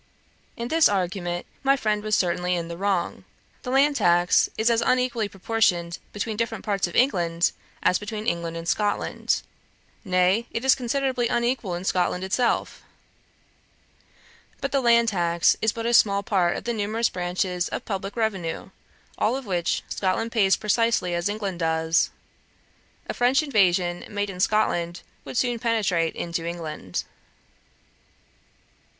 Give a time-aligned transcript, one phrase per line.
[0.57, 3.23] In this argument my friend was certainly in the wrong.
[3.61, 7.51] The land tax is as unequally proportioned between different parts of England,
[7.83, 9.43] as between England and Scotland;
[10.03, 12.81] nay, it is considerably unequal in Scotland itself.
[14.59, 18.15] But the land tax is but a small part of the numerous branches of publick
[18.15, 18.71] revenue,
[19.19, 22.09] all of which Scotland pays precisely as England does.
[23.07, 27.03] A French invasion made in Scotland would soon penetrate into England.